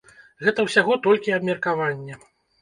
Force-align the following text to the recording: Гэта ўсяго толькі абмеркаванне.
Гэта 0.45 0.63
ўсяго 0.67 0.97
толькі 1.09 1.35
абмеркаванне. 1.37 2.19